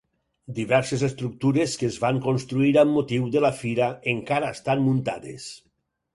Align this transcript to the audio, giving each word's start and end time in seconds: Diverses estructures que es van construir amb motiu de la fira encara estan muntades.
Diverses 0.59 1.03
estructures 1.07 1.75
que 1.81 1.89
es 1.89 1.97
van 2.05 2.21
construir 2.29 2.73
amb 2.85 2.95
motiu 3.01 3.29
de 3.37 3.45
la 3.45 3.53
fira 3.61 3.93
encara 4.17 4.53
estan 4.57 4.85
muntades. 4.89 5.49